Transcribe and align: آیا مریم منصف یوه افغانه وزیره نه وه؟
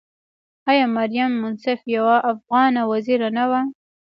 آیا 0.69 0.85
مریم 0.97 1.31
منصف 1.41 1.79
یوه 1.95 2.17
افغانه 2.31 2.81
وزیره 2.91 3.29
نه 3.37 3.45
وه؟ 3.49 3.61